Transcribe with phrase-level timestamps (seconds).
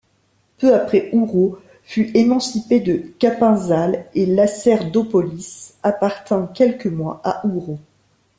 [0.57, 7.77] Peu après Ouro fut émancipée de Capinzal et Lacerdópolis appartint quelques mois à Ouro.